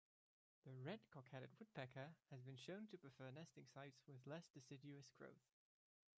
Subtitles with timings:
[0.65, 5.45] The red-cockaded woodpecker has been shown to prefer nesting sites with less deciduous growth.